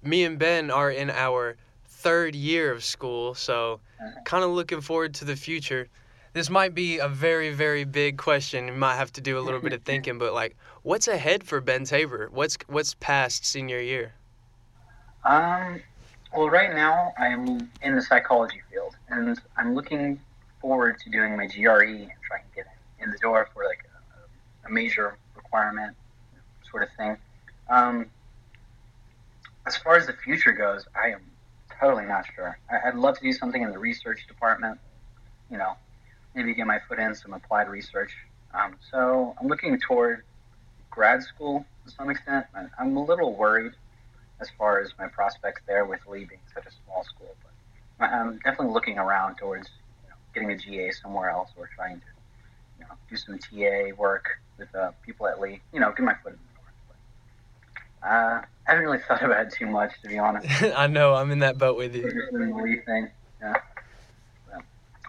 me 0.02 0.24
and 0.24 0.38
Ben 0.38 0.70
are 0.70 0.90
in 0.90 1.10
our 1.10 1.56
third 1.86 2.34
year 2.34 2.70
of 2.70 2.84
school, 2.84 3.34
so 3.34 3.80
uh-huh. 3.98 4.20
kind 4.24 4.44
of 4.44 4.50
looking 4.50 4.80
forward 4.80 5.14
to 5.14 5.24
the 5.24 5.36
future. 5.36 5.88
This 6.32 6.50
might 6.50 6.74
be 6.74 6.98
a 6.98 7.08
very, 7.08 7.52
very 7.52 7.84
big 7.84 8.18
question. 8.18 8.68
You 8.68 8.74
might 8.74 8.96
have 8.96 9.12
to 9.14 9.20
do 9.20 9.38
a 9.38 9.40
little 9.40 9.60
bit 9.60 9.72
of 9.72 9.82
thinking, 9.84 10.18
but 10.18 10.34
like, 10.34 10.56
what's 10.82 11.08
ahead 11.08 11.44
for 11.44 11.60
Ben 11.60 11.84
Tabor? 11.84 12.28
What's 12.30 12.56
what's 12.68 12.94
past 12.94 13.44
senior 13.44 13.80
year? 13.80 14.12
Um, 15.24 15.80
well, 16.34 16.48
right 16.48 16.74
now 16.74 17.12
I'm 17.18 17.70
in 17.82 17.96
the 17.96 18.02
psychology 18.02 18.60
field, 18.70 18.96
and 19.08 19.40
I'm 19.56 19.74
looking 19.74 20.20
forward 20.60 20.98
to 21.00 21.10
doing 21.10 21.36
my 21.36 21.46
GRE 21.46 21.84
and 21.84 22.10
trying 22.22 22.44
to 22.48 22.54
get 22.54 22.66
in 23.00 23.10
the 23.10 23.18
door 23.18 23.48
for 23.52 23.64
like 23.64 23.84
a, 24.64 24.68
a 24.68 24.70
major 24.70 25.16
requirement 25.34 25.96
sort 26.70 26.82
of 26.82 26.88
thing. 26.96 27.16
Um, 27.68 28.06
as 29.66 29.76
far 29.76 29.96
as 29.96 30.06
the 30.06 30.12
future 30.12 30.52
goes, 30.52 30.86
I 30.94 31.10
am 31.10 31.20
totally 31.80 32.04
not 32.04 32.24
sure. 32.34 32.58
I, 32.70 32.90
would 32.90 33.00
love 33.00 33.16
to 33.18 33.22
do 33.22 33.32
something 33.32 33.62
in 33.62 33.70
the 33.70 33.78
research 33.78 34.26
department. 34.26 34.78
You 35.50 35.58
know, 35.58 35.74
maybe 36.34 36.54
get 36.54 36.66
my 36.66 36.80
foot 36.88 36.98
in 36.98 37.14
some 37.14 37.32
applied 37.32 37.68
research. 37.68 38.12
Um, 38.54 38.76
so 38.90 39.34
I'm 39.40 39.48
looking 39.48 39.78
toward 39.78 40.24
grad 40.90 41.22
school 41.22 41.64
to 41.84 41.90
some 41.90 42.10
extent. 42.10 42.46
I'm 42.78 42.96
a 42.96 43.04
little 43.04 43.34
worried 43.34 43.72
as 44.40 44.48
far 44.58 44.80
as 44.80 44.92
my 44.98 45.06
prospects 45.06 45.62
there 45.66 45.84
with 45.84 46.00
Lee 46.06 46.24
being 46.24 46.40
such 46.54 46.66
a 46.66 46.70
small 46.84 47.04
school, 47.04 47.34
but 47.98 48.10
I'm 48.10 48.38
definitely 48.38 48.72
looking 48.72 48.98
around 48.98 49.36
towards 49.36 49.68
you 50.02 50.08
know, 50.08 50.16
getting 50.34 50.50
a 50.50 50.56
GA 50.56 50.90
somewhere 50.92 51.30
else 51.30 51.50
or 51.56 51.68
trying 51.74 52.00
to 52.00 52.06
you 52.78 52.84
know, 52.86 52.94
do 53.08 53.16
some 53.16 53.38
TA 53.38 53.94
work 53.96 54.40
with 54.58 54.74
uh, 54.74 54.92
people 55.04 55.26
at 55.26 55.40
Lee. 55.40 55.60
You 55.72 55.80
know, 55.80 55.90
get 55.90 56.00
my 56.00 56.14
foot 56.22 56.32
in 56.32 56.38
uh, 58.02 58.40
I 58.40 58.44
haven't 58.66 58.84
really 58.84 58.98
thought 58.98 59.22
about 59.22 59.46
it 59.46 59.52
too 59.52 59.66
much, 59.66 59.92
to 60.02 60.08
be 60.08 60.18
honest. 60.18 60.62
I 60.76 60.86
know 60.86 61.14
I'm 61.14 61.30
in 61.30 61.40
that 61.40 61.58
boat 61.58 61.76
with 61.76 61.94
you. 61.94 62.02
Just 62.02 62.30
doing 62.30 62.50
the 62.50 62.62
Lee 62.62 62.80
thing. 62.86 63.08
Yeah. 63.40 63.54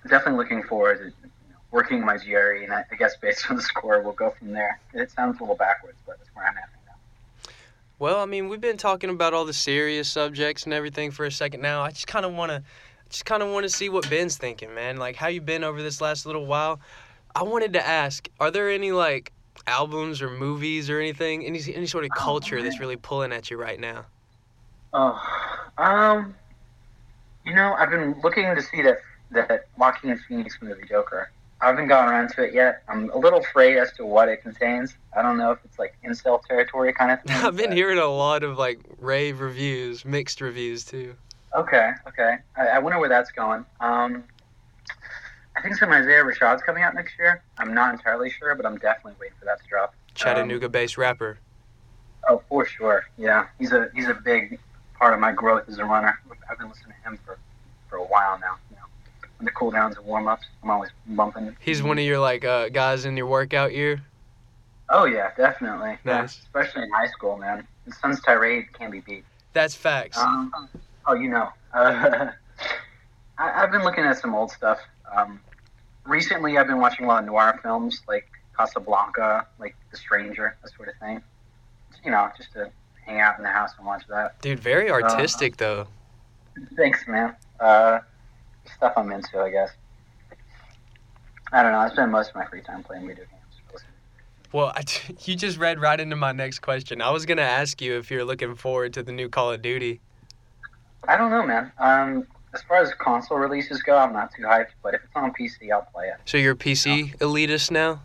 Definitely 0.07 0.37
looking 0.37 0.63
forward 0.63 1.13
to 1.21 1.29
working 1.71 2.05
my 2.05 2.17
GRE, 2.17 2.63
and 2.63 2.73
I, 2.73 2.83
I 2.91 2.95
guess 2.95 3.15
based 3.17 3.49
on 3.49 3.55
the 3.55 3.61
score, 3.61 4.01
we'll 4.01 4.13
go 4.13 4.31
from 4.31 4.51
there. 4.51 4.79
It 4.93 5.09
sounds 5.11 5.39
a 5.39 5.43
little 5.43 5.55
backwards, 5.55 5.97
but 6.05 6.17
that's 6.17 6.29
where 6.35 6.45
I'm 6.45 6.57
at 6.57 6.63
right 6.63 6.85
now. 6.87 7.51
Well, 7.97 8.19
I 8.19 8.25
mean, 8.25 8.49
we've 8.49 8.61
been 8.61 8.77
talking 8.77 9.09
about 9.09 9.33
all 9.33 9.45
the 9.45 9.53
serious 9.53 10.09
subjects 10.09 10.65
and 10.65 10.73
everything 10.73 11.11
for 11.11 11.25
a 11.25 11.31
second 11.31 11.61
now. 11.61 11.81
I 11.81 11.91
just 11.91 12.07
kind 12.07 12.25
of 12.25 12.33
want 12.33 12.51
to, 12.51 12.63
just 13.09 13.25
kind 13.25 13.41
of 13.41 13.49
want 13.51 13.63
to 13.63 13.69
see 13.69 13.89
what 13.89 14.09
Ben's 14.09 14.37
thinking, 14.37 14.73
man. 14.75 14.97
Like 14.97 15.15
how 15.15 15.27
you 15.27 15.39
been 15.39 15.63
over 15.63 15.81
this 15.81 16.01
last 16.01 16.25
little 16.25 16.45
while. 16.45 16.79
I 17.33 17.43
wanted 17.43 17.73
to 17.73 17.87
ask, 17.87 18.27
are 18.39 18.51
there 18.51 18.69
any 18.69 18.91
like 18.91 19.31
albums 19.67 20.21
or 20.21 20.29
movies 20.29 20.89
or 20.89 20.99
anything, 20.99 21.45
any 21.45 21.59
any 21.73 21.85
sort 21.85 22.03
of 22.05 22.11
Oh, 22.15 22.19
culture 22.19 22.61
that's 22.61 22.79
really 22.79 22.95
pulling 22.97 23.31
at 23.31 23.49
you 23.51 23.57
right 23.57 23.79
now? 23.79 24.05
Oh, 24.93 25.21
um, 25.77 26.35
you 27.45 27.53
know, 27.55 27.73
I've 27.77 27.89
been 27.89 28.19
looking 28.23 28.43
to 28.55 28.61
see 28.61 28.81
that 28.81 28.97
that 29.31 29.67
Joaquin 29.77 30.19
Phoenix 30.27 30.57
movie 30.61 30.83
Joker. 30.87 31.31
I 31.61 31.67
haven't 31.67 31.87
gotten 31.89 32.11
around 32.11 32.29
to 32.31 32.43
it 32.43 32.53
yet. 32.55 32.81
I'm 32.89 33.11
a 33.11 33.17
little 33.17 33.39
afraid 33.39 33.77
as 33.77 33.91
to 33.93 34.05
what 34.05 34.27
it 34.27 34.41
contains. 34.41 34.95
I 35.15 35.21
don't 35.21 35.37
know 35.37 35.51
if 35.51 35.59
it's 35.63 35.77
like 35.77 35.95
incel 36.03 36.41
territory 36.43 36.91
kind 36.91 37.11
of 37.11 37.21
thing. 37.25 37.35
I've 37.35 37.55
been 37.55 37.67
but- 37.69 37.77
hearing 37.77 37.99
a 37.99 38.07
lot 38.07 38.43
of 38.43 38.57
like 38.57 38.79
rave 38.99 39.39
reviews, 39.41 40.03
mixed 40.03 40.41
reviews 40.41 40.83
too. 40.83 41.15
Okay, 41.55 41.91
okay. 42.07 42.37
I, 42.57 42.67
I 42.67 42.79
wonder 42.79 42.97
where 42.97 43.09
that's 43.09 43.31
going. 43.31 43.65
Um, 43.79 44.23
I 45.55 45.61
think 45.61 45.75
some 45.75 45.91
Isaiah 45.91 46.23
Rashad's 46.23 46.61
coming 46.61 46.83
out 46.83 46.95
next 46.95 47.13
year. 47.19 47.43
I'm 47.57 47.73
not 47.73 47.93
entirely 47.93 48.29
sure, 48.29 48.55
but 48.55 48.65
I'm 48.65 48.77
definitely 48.77 49.13
waiting 49.19 49.35
for 49.39 49.45
that 49.45 49.61
to 49.61 49.67
drop. 49.67 49.93
Chattanooga-based 50.15 50.97
rapper. 50.97 51.39
Oh, 52.29 52.41
for 52.47 52.65
sure. 52.65 53.05
Yeah, 53.17 53.47
he's 53.59 53.71
a 53.71 53.89
he's 53.93 54.07
a 54.07 54.13
big 54.13 54.59
part 54.97 55.13
of 55.13 55.19
my 55.19 55.31
growth 55.31 55.67
as 55.67 55.79
a 55.79 55.85
runner. 55.85 56.19
I've 56.49 56.57
been 56.57 56.69
listening 56.69 56.95
to 57.03 57.09
him 57.09 57.19
for, 57.25 57.37
for 57.89 57.97
a 57.97 58.03
while 58.03 58.39
now. 58.39 58.57
You 58.69 58.75
know, 58.77 58.83
in 59.39 59.45
the 59.45 59.51
cool 59.51 59.71
downs 59.71 59.97
and 59.97 60.05
warm 60.05 60.27
ups, 60.27 60.45
I'm 60.63 60.69
always 60.69 60.91
bumping. 61.07 61.55
He's 61.59 61.81
one 61.81 61.97
of 61.97 62.05
your 62.05 62.19
like 62.19 62.45
uh, 62.45 62.69
guys 62.69 63.05
in 63.05 63.17
your 63.17 63.25
workout 63.27 63.73
year. 63.73 64.01
Oh 64.89 65.05
yeah, 65.05 65.31
definitely. 65.35 65.97
Yeah, 66.05 66.21
Nice. 66.21 66.39
especially 66.39 66.83
in 66.83 66.91
high 66.91 67.07
school, 67.07 67.37
man. 67.37 67.67
His 67.85 67.97
Sun's 67.97 68.21
Tirade 68.21 68.71
can't 68.73 68.91
be 68.91 68.99
beat. 68.99 69.25
That's 69.53 69.73
facts. 69.73 70.17
Um, 70.17 70.69
oh, 71.07 71.13
you 71.13 71.29
know. 71.29 71.49
Uh, 71.73 72.31
I, 73.41 73.63
I've 73.63 73.71
been 73.71 73.83
looking 73.83 74.03
at 74.03 74.17
some 74.19 74.35
old 74.35 74.51
stuff. 74.51 74.79
Um, 75.15 75.39
recently, 76.05 76.57
I've 76.57 76.67
been 76.67 76.79
watching 76.79 77.05
a 77.05 77.07
lot 77.07 77.23
of 77.23 77.25
noir 77.25 77.59
films, 77.63 78.01
like 78.07 78.29
Casablanca, 78.57 79.47
like 79.59 79.75
The 79.89 79.97
Stranger, 79.97 80.55
that 80.61 80.71
sort 80.75 80.89
of 80.89 80.95
thing. 80.99 81.21
You 82.05 82.11
know, 82.11 82.29
just 82.37 82.53
to 82.53 82.71
hang 83.05 83.19
out 83.19 83.37
in 83.37 83.43
the 83.43 83.49
house 83.49 83.71
and 83.77 83.85
watch 83.85 84.03
that. 84.09 84.41
Dude, 84.41 84.59
very 84.59 84.89
artistic 84.89 85.57
though. 85.57 85.87
Thanks, 86.75 87.07
man. 87.07 87.35
Uh, 87.59 87.99
stuff 88.75 88.93
I'm 88.95 89.11
into, 89.11 89.39
I 89.39 89.49
guess. 89.49 89.71
I 91.51 91.63
don't 91.63 91.71
know. 91.71 91.79
I 91.79 91.89
spend 91.89 92.11
most 92.11 92.29
of 92.29 92.35
my 92.35 92.45
free 92.45 92.61
time 92.61 92.83
playing 92.83 93.07
video 93.07 93.25
games. 93.25 93.83
Well, 94.51 94.71
I, 94.75 94.83
you 95.25 95.35
just 95.35 95.57
read 95.57 95.79
right 95.79 95.99
into 95.99 96.15
my 96.15 96.31
next 96.31 96.59
question. 96.59 97.01
I 97.01 97.09
was 97.09 97.25
gonna 97.25 97.41
ask 97.41 97.81
you 97.81 97.97
if 97.97 98.11
you're 98.11 98.25
looking 98.25 98.55
forward 98.55 98.93
to 98.93 99.03
the 99.03 99.11
new 99.11 99.29
Call 99.29 99.51
of 99.51 99.61
Duty. 99.61 99.99
I 101.07 101.17
don't 101.17 101.31
know, 101.31 101.45
man. 101.45 101.71
Um, 101.79 102.27
as 102.53 102.61
far 102.63 102.77
as 102.77 102.93
console 102.95 103.37
releases 103.37 103.81
go, 103.81 103.97
I'm 103.97 104.13
not 104.13 104.33
too 104.33 104.43
hyped, 104.43 104.71
but 104.83 104.93
if 104.93 105.01
it's 105.03 105.15
on 105.15 105.33
PC, 105.33 105.71
I'll 105.71 105.87
play 105.93 106.07
it. 106.07 106.15
So 106.25 106.37
you're 106.37 106.53
a 106.53 106.55
PC 106.55 107.17
elitist 107.17 107.71
now? 107.71 108.01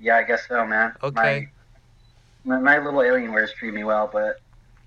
Yeah, 0.00 0.16
I 0.16 0.24
guess 0.24 0.48
so, 0.48 0.66
man. 0.66 0.94
Okay. 1.02 1.48
My, 2.44 2.58
my, 2.58 2.78
my 2.78 2.84
little 2.84 3.00
Alienwares 3.00 3.54
treat 3.54 3.72
me 3.72 3.84
well, 3.84 4.10
but 4.12 4.40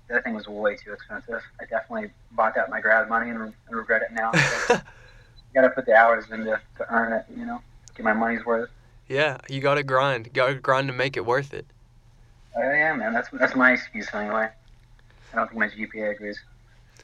that 0.08 0.24
thing 0.24 0.34
was 0.34 0.46
way 0.46 0.76
too 0.76 0.92
expensive. 0.92 1.40
I 1.58 1.64
definitely 1.64 2.10
bought 2.32 2.54
that 2.54 2.66
with 2.66 2.70
my 2.70 2.80
grad 2.80 3.08
money 3.08 3.30
and, 3.30 3.40
and 3.40 3.54
regret 3.70 4.02
it 4.02 4.12
now. 4.12 4.32
So, 4.68 5.62
gotta 5.62 5.70
put 5.70 5.86
the 5.86 5.94
hours 5.94 6.26
in 6.30 6.40
to, 6.40 6.60
to 6.76 6.92
earn 6.92 7.14
it, 7.14 7.24
you 7.34 7.46
know, 7.46 7.62
get 7.94 8.04
my 8.04 8.12
money's 8.12 8.44
worth. 8.44 8.68
yeah, 9.08 9.38
you 9.48 9.60
gotta 9.62 9.82
grind. 9.82 10.30
gotta 10.34 10.56
grind 10.56 10.88
to 10.88 10.92
make 10.92 11.16
it 11.16 11.24
worth 11.24 11.54
it. 11.54 11.64
Oh, 12.54 12.60
yeah, 12.60 12.94
man. 12.94 13.14
That's 13.14 13.30
that's 13.30 13.56
my 13.56 13.72
excuse 13.72 14.06
anyway. 14.12 14.48
I 15.32 15.36
don't 15.36 15.48
think 15.48 15.58
my 15.58 15.68
GPA 15.68 16.10
agrees. 16.14 16.38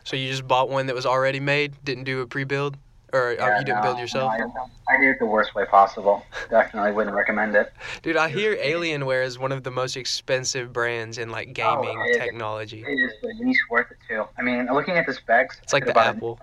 So 0.05 0.17
you 0.17 0.29
just 0.29 0.47
bought 0.47 0.69
one 0.69 0.87
that 0.87 0.95
was 0.95 1.07
already 1.07 1.41
made, 1.41 1.75
didn't 1.85 2.05
do 2.05 2.21
a 2.21 2.27
pre-build, 2.27 2.77
or 3.13 3.31
uh, 3.31 3.33
Yeah, 3.35 3.59
you 3.59 3.65
didn't 3.65 3.79
no, 3.79 3.83
build 3.83 3.99
yourself? 3.99 4.33
no, 4.39 4.45
I, 4.89 4.95
I 4.95 5.01
did 5.01 5.11
it 5.11 5.19
the 5.21 5.27
worst 5.27 5.55
way 5.55 5.65
possible. 5.65 6.25
Definitely 6.51 6.93
wouldn't 6.93 7.15
recommend 7.15 7.55
it. 7.55 7.73
Dude, 8.03 8.17
I 8.17 8.29
hear 8.29 8.57
Alienware 8.57 9.25
is 9.25 9.39
one 9.39 9.53
of 9.53 9.63
the 9.63 9.71
most 9.71 9.97
expensive 9.97 10.73
brands 10.73 11.19
in 11.19 11.31
like 11.31 11.53
gaming 11.53 11.97
Oh, 11.99 12.05
it- 12.07 12.19
technology. 12.19 12.85
It 12.87 12.99
is 12.99 13.13
at 13.23 13.37
least 13.45 13.61
worth 13.71 13.91
it 13.91 13.99
too. 14.09 14.25
I 14.39 14.43
mean, 14.43 14.67
looking 14.73 14.97
at 14.97 15.07
the 15.07 15.15
specs, 15.15 15.59
It's 15.63 15.73
like 15.73 15.85
the 15.85 15.91
it- 15.91 15.97
Apple. 15.97 16.39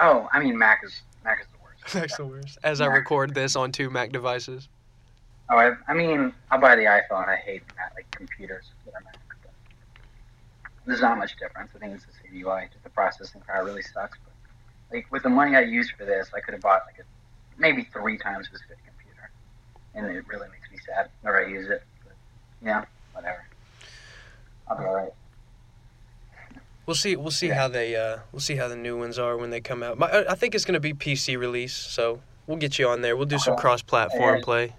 Oh, 0.00 0.28
I 0.32 0.40
mean, 0.40 0.56
Mac 0.56 0.80
is 0.84 1.02
Mac 1.24 1.40
is 1.40 1.46
the 1.52 1.58
worst. 1.62 1.82
That's 1.94 2.16
the 2.16 2.26
worst. 2.26 2.58
As 2.62 2.80
I 2.80 2.86
record 2.86 3.34
this 3.34 3.56
on 3.56 3.72
two 3.72 3.90
Mac 3.90 4.10
devices. 4.10 4.68
Oh, 5.50 5.56
I, 5.58 5.72
I 5.88 5.92
mean, 5.94 6.32
I'll 6.50 6.60
buy 6.60 6.76
the 6.76 6.84
iPhone. 6.84 7.28
I 7.28 7.36
hate 7.36 7.62
Mac, 7.76 7.92
like 7.94 8.10
computers 8.10 8.70
Mac. 8.86 9.16
There's 10.86 11.00
not 11.00 11.18
much 11.18 11.36
difference. 11.38 11.70
I 11.74 11.78
think 11.78 11.94
it's 11.94 12.04
the 12.04 12.12
same 12.12 12.44
UI. 12.44 12.68
Just 12.72 12.82
the 12.82 12.90
processing 12.90 13.40
power 13.46 13.64
really 13.64 13.82
sucks. 13.82 14.18
But 14.24 14.32
like 14.96 15.06
with 15.12 15.22
the 15.22 15.28
money 15.28 15.56
I 15.56 15.60
used 15.60 15.92
for 15.96 16.04
this, 16.04 16.30
I 16.34 16.40
could 16.40 16.54
have 16.54 16.60
bought 16.62 16.82
like 16.86 16.98
a, 16.98 17.02
maybe 17.60 17.86
three 17.92 18.18
times 18.18 18.48
this 18.50 18.60
good 18.68 18.78
computer, 18.86 19.30
and 19.94 20.06
it 20.06 20.26
really 20.26 20.48
makes 20.48 20.70
me 20.70 20.78
sad 20.86 21.08
whenever 21.20 21.44
I 21.44 21.48
use 21.48 21.68
it. 21.70 21.82
But, 22.04 22.14
yeah, 22.62 22.84
whatever. 23.12 23.44
I'll 24.68 24.78
be 24.78 24.84
alright. 24.84 25.12
We'll 26.86 26.96
see. 26.96 27.14
We'll 27.14 27.30
see 27.30 27.48
Yeah. 27.48 27.54
how 27.54 27.68
they. 27.68 27.94
Uh, 27.94 28.18
we'll 28.32 28.40
see 28.40 28.56
how 28.56 28.66
the 28.66 28.74
new 28.76 28.98
ones 28.98 29.18
are 29.18 29.36
when 29.36 29.50
they 29.50 29.60
come 29.60 29.84
out. 29.84 29.98
My, 29.98 30.24
I 30.28 30.34
think 30.34 30.54
it's 30.54 30.64
gonna 30.64 30.80
be 30.80 30.92
PC 30.92 31.38
release, 31.38 31.74
so 31.74 32.20
we'll 32.48 32.56
get 32.58 32.76
you 32.78 32.88
on 32.88 33.02
there. 33.02 33.16
We'll 33.16 33.26
do 33.26 33.38
some 33.38 33.56
cross-platform 33.56 34.42
play. 34.42 34.74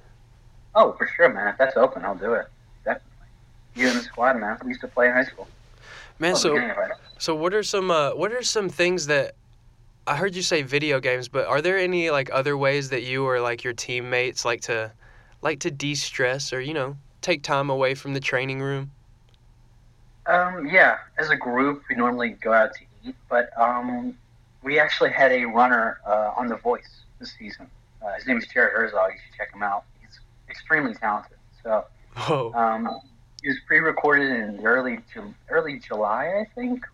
Oh, 0.75 0.91
for 0.93 1.07
sure, 1.15 1.29
man. 1.29 1.47
If 1.47 1.57
that's 1.57 1.77
open, 1.77 2.03
I'll 2.03 2.15
do 2.15 2.33
it. 2.33 2.47
Definitely. 2.83 3.27
You 3.75 3.87
and 3.87 3.99
the 3.99 4.03
squad, 4.03 4.37
man. 4.37 4.57
We 4.63 4.69
used 4.69 4.81
to 4.81 4.87
play 4.89 5.07
in 5.07 5.13
high 5.13 5.23
school. 5.23 5.47
Man, 6.19 6.35
so 6.35 6.49
beginning 6.49 6.69
of 6.71 6.75
high 6.75 6.85
school. 6.85 6.97
so 7.17 7.35
what 7.35 7.53
are 7.53 7.63
some 7.63 7.91
uh, 7.91 8.11
what 8.11 8.31
are 8.31 8.43
some 8.43 8.69
things 8.69 9.07
that 9.07 9.35
I 10.05 10.17
heard 10.17 10.35
you 10.35 10.41
say 10.41 10.61
video 10.61 10.99
games, 10.99 11.27
but 11.27 11.45
are 11.47 11.61
there 11.61 11.77
any 11.77 12.09
like 12.09 12.29
other 12.31 12.57
ways 12.57 12.89
that 12.89 13.03
you 13.03 13.25
or 13.25 13.39
like 13.39 13.63
your 13.63 13.73
teammates 13.73 14.45
like 14.45 14.61
to 14.61 14.91
like 15.41 15.59
to 15.59 15.71
de-stress 15.71 16.53
or 16.53 16.61
you 16.61 16.73
know 16.73 16.97
take 17.21 17.41
time 17.43 17.69
away 17.69 17.95
from 17.95 18.13
the 18.13 18.19
training 18.19 18.61
room? 18.61 18.91
Um, 20.25 20.67
yeah, 20.67 20.99
as 21.17 21.29
a 21.29 21.35
group, 21.35 21.83
we 21.89 21.95
normally 21.95 22.29
go 22.29 22.53
out 22.53 22.73
to 22.73 22.81
eat, 23.05 23.15
but 23.29 23.49
um, 23.59 24.17
we 24.61 24.79
actually 24.79 25.11
had 25.11 25.31
a 25.31 25.45
runner 25.45 25.99
uh, 26.07 26.31
on 26.37 26.47
The 26.47 26.55
Voice 26.55 27.01
this 27.19 27.33
season. 27.37 27.67
Uh, 28.01 28.13
his 28.13 28.25
name 28.25 28.37
is 28.37 28.47
Jared 28.47 28.73
Herzog. 28.73 29.11
You 29.11 29.19
should 29.25 29.37
check 29.37 29.53
him 29.53 29.63
out. 29.63 29.83
He's 30.01 30.19
extremely 30.49 30.93
talented. 30.93 31.37
So 31.61 31.85
um, 32.55 33.01
he 33.43 33.49
was 33.49 33.57
pre-recorded 33.67 34.31
in 34.31 34.65
early 34.65 34.99
Ju- 35.13 35.33
early 35.49 35.77
July, 35.79 36.27
I 36.41 36.45
think, 36.55 36.85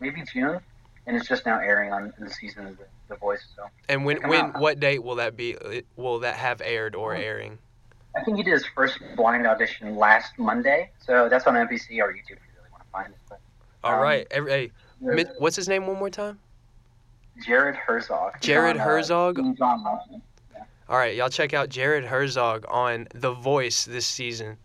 maybe 0.00 0.22
June, 0.32 0.60
and 1.06 1.16
it's 1.16 1.28
just 1.28 1.44
now 1.44 1.58
airing 1.58 1.92
on 1.92 2.12
the 2.18 2.30
season 2.30 2.66
of 2.66 2.78
The, 2.78 2.84
the 3.08 3.16
Voice. 3.16 3.44
So 3.56 3.64
And 3.88 4.04
when 4.04 4.26
when 4.28 4.46
out. 4.46 4.60
what 4.60 4.78
date 4.80 5.02
will 5.02 5.16
that 5.16 5.36
be? 5.36 5.56
Will 5.96 6.20
that 6.20 6.36
have 6.36 6.62
aired 6.64 6.94
or 6.94 7.14
airing? 7.14 7.58
I 8.16 8.22
think 8.24 8.38
he 8.38 8.42
did 8.42 8.52
his 8.52 8.64
first 8.74 8.98
blind 9.16 9.46
audition 9.46 9.96
last 9.96 10.38
Monday. 10.38 10.90
So 11.04 11.28
that's 11.28 11.46
on 11.46 11.54
NBC 11.54 11.98
or 12.00 12.12
YouTube 12.12 12.30
if 12.30 12.38
you 12.38 12.54
really 12.56 12.70
want 12.72 12.82
to 12.84 12.90
find 12.90 13.08
it. 13.12 13.18
But 13.28 13.40
All 13.84 13.94
Um, 13.94 14.00
right. 14.00 14.26
Every, 14.30 14.50
hey, 14.50 14.72
what's 15.38 15.56
his 15.56 15.68
name 15.68 15.86
one 15.86 15.98
more 15.98 16.08
time? 16.08 16.38
Jared 17.44 17.74
Herzog. 17.76 18.40
Jared 18.40 18.76
on, 18.76 18.80
uh, 18.80 18.84
Herzog? 18.84 19.36
John. 19.58 19.84
All 20.88 20.96
right, 20.96 21.14
y'all 21.16 21.28
check 21.28 21.52
out 21.52 21.68
Jared 21.68 22.04
Herzog 22.04 22.64
on 22.68 23.08
The 23.12 23.32
Voice 23.32 23.84
this 23.84 24.06
season. 24.06 24.56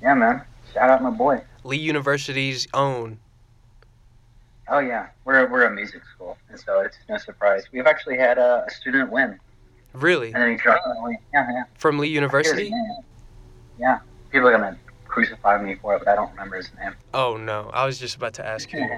Yeah, 0.00 0.14
man. 0.14 0.42
Shout 0.72 0.90
out 0.90 1.02
my 1.02 1.10
boy. 1.10 1.42
Lee 1.64 1.76
University's 1.78 2.66
own. 2.74 3.18
Oh 4.68 4.78
yeah, 4.78 5.08
we're 5.24 5.46
we're 5.50 5.64
a 5.64 5.70
music 5.70 6.02
school, 6.14 6.38
and 6.48 6.58
so 6.58 6.80
it's 6.80 6.96
no 7.08 7.18
surprise. 7.18 7.64
We've 7.72 7.86
actually 7.86 8.16
had 8.16 8.38
a, 8.38 8.64
a 8.66 8.70
student 8.70 9.10
win, 9.10 9.38
Really? 9.92 10.32
and 10.32 10.42
then 10.42 10.50
he 10.52 10.56
dropped. 10.56 10.86
Yeah, 11.34 11.46
yeah. 11.50 11.64
From 11.74 11.98
Lee 11.98 12.08
University? 12.08 12.72
Yeah. 13.78 13.98
People 14.30 14.48
are 14.48 14.52
gonna 14.52 14.78
crucify 15.06 15.60
me 15.62 15.74
for 15.74 15.96
it, 15.96 15.98
but 15.98 16.08
I 16.08 16.14
don't 16.14 16.30
remember 16.30 16.56
his 16.56 16.70
name. 16.80 16.94
Oh 17.12 17.36
no, 17.36 17.70
I 17.74 17.84
was 17.84 17.98
just 17.98 18.16
about 18.16 18.32
to 18.34 18.46
ask 18.46 18.72
you. 18.72 18.88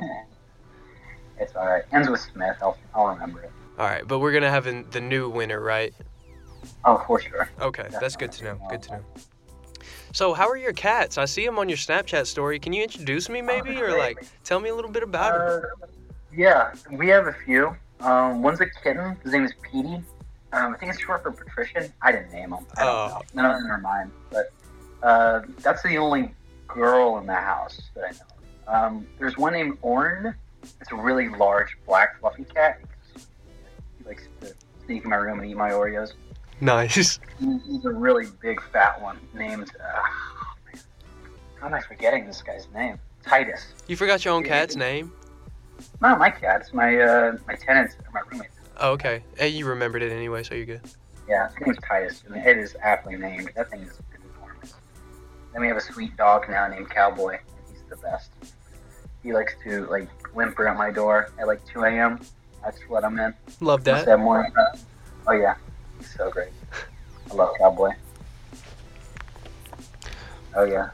it's 1.40 1.57
all 1.57 1.66
right. 1.66 1.83
Ends 1.93 2.09
with 2.09 2.21
Smith. 2.21 2.57
I'll 2.62 2.78
I'll 2.95 3.09
remember 3.09 3.43
it. 3.43 3.50
All 3.78 3.87
right, 3.87 4.07
but 4.07 4.21
we're 4.21 4.33
gonna 4.33 4.50
have 4.50 4.64
the 4.93 5.00
new 5.00 5.28
winner, 5.28 5.61
right? 5.61 5.93
Oh, 6.85 7.02
for 7.07 7.21
sure. 7.21 7.50
Okay, 7.61 7.88
that's 8.00 8.16
good 8.16 8.31
to 8.33 8.45
know. 8.45 8.59
Good 8.71 8.83
to 8.85 8.93
know. 8.93 9.04
So, 10.14 10.33
how 10.33 10.49
are 10.49 10.56
your 10.56 10.73
cats? 10.73 11.18
I 11.18 11.25
see 11.25 11.44
them 11.44 11.59
on 11.59 11.68
your 11.68 11.76
Snapchat 11.76 12.26
story. 12.26 12.61
Can 12.61 12.73
you 12.73 12.85
introduce 12.85 13.28
me, 13.28 13.42
maybe, 13.42 13.76
or 13.83 13.99
like 13.99 14.25
tell 14.44 14.61
me 14.61 14.68
a 14.68 14.75
little 14.75 14.90
bit 14.92 15.02
about 15.02 15.37
them? 15.62 15.71
Uh, 15.83 15.87
yeah, 16.33 16.73
we 16.92 17.09
have 17.09 17.26
a 17.26 17.33
few. 17.44 17.76
Um, 17.99 18.40
one's 18.40 18.61
a 18.61 18.66
kitten. 18.85 19.16
His 19.25 19.33
name 19.33 19.42
is 19.44 19.52
Petey. 19.62 19.97
Um, 20.52 20.73
I 20.73 20.76
think 20.78 20.92
it's 20.92 21.00
short 21.00 21.25
for 21.25 21.33
patrician. 21.33 21.92
I 22.00 22.12
didn't 22.12 22.30
name 22.30 22.52
him. 22.52 22.64
I 22.76 22.85
don't 22.85 22.94
Oh. 22.94 23.09
know. 23.35 23.42
None 23.42 23.50
of 23.56 23.61
them 23.62 23.73
are 23.73 23.78
mine. 23.78 24.12
But 24.30 24.52
uh, 25.02 25.40
that's 25.59 25.83
the 25.83 25.99
only 25.99 26.33
girl 26.68 27.18
in 27.18 27.26
the 27.26 27.35
house 27.35 27.83
that 27.97 28.04
I 28.04 28.11
know. 28.12 28.73
Um, 28.73 29.06
there's 29.18 29.37
one 29.37 29.52
named 29.52 29.78
Orn. 29.83 30.33
It's 30.80 30.92
a 30.92 30.94
really 30.94 31.28
large 31.28 31.76
black 31.87 32.21
fluffy 32.21 32.44
cat. 32.44 32.80
He 33.16 34.04
likes 34.06 34.28
to 34.42 34.54
sneak 34.87 35.02
in 35.02 35.11
my 35.11 35.16
room 35.16 35.40
and 35.40 35.50
eat 35.50 35.56
my 35.56 35.71
Oreos. 35.73 36.12
Nice. 36.61 37.19
He- 37.41 37.59
He's 37.67 37.85
a 37.85 37.91
really 37.91 38.27
big 38.41 38.61
fat 38.73 39.01
one 39.01 39.19
named. 39.35 39.71
Uh, 39.81 40.01
man, 40.73 40.83
how 41.61 41.67
am 41.67 41.75
I 41.75 41.81
forgetting 41.81 42.27
this 42.27 42.43
guy's 42.43 42.67
name? 42.75 42.99
Titus. 43.25 43.73
You 43.89 43.97
forgot 43.97 44.25
your 44.25 44.35
own 44.35 44.45
cat's 44.45 44.77
name? 44.77 45.13
Not 46.01 46.19
my 46.19 46.31
cat. 46.31 46.61
It's 46.61 46.73
my 46.73 46.97
uh, 47.01 47.37
my 47.47 47.55
tenants, 47.55 47.97
or 47.97 48.11
my 48.13 48.21
roommates. 48.31 48.55
Oh, 48.79 48.93
okay. 48.93 49.23
Hey, 49.37 49.49
you 49.49 49.67
remembered 49.67 50.03
it 50.03 50.13
anyway, 50.13 50.43
so 50.43 50.55
you're 50.55 50.67
good. 50.67 50.81
Yeah, 51.29 51.49
his 51.49 51.57
name's 51.67 51.79
Titus. 51.89 52.23
and 52.27 52.37
It 52.37 52.59
is 52.59 52.77
aptly 52.83 53.17
named. 53.17 53.51
That 53.57 53.71
thing 53.71 53.81
is 53.81 53.99
enormous. 54.37 54.75
Then 55.53 55.63
we 55.63 55.69
have 55.69 55.77
a 55.77 55.81
sweet 55.81 56.17
dog 56.17 56.49
now 56.49 56.67
named 56.69 56.91
Cowboy. 56.91 57.39
He's 57.71 57.83
the 57.89 57.97
best. 57.97 58.31
He 59.23 59.33
likes 59.33 59.55
to 59.65 59.87
like 59.87 60.09
whimper 60.35 60.69
at 60.69 60.77
my 60.77 60.91
door 60.91 61.31
at 61.39 61.47
like 61.47 61.65
2 61.67 61.83
a.m. 61.85 62.21
That's 62.63 62.79
what 62.89 63.05
I'm 63.05 63.19
in. 63.19 63.33
Love 63.61 63.85
that. 63.85 64.07
have 64.07 64.21
more. 64.21 64.47
Oh 65.27 65.33
yeah, 65.33 65.55
he's 65.99 66.15
so 66.15 66.31
great. 66.31 66.51
I 67.31 67.35
love 67.35 67.55
Cowboy. 67.59 67.91
Oh 70.57 70.65
yeah. 70.65 70.91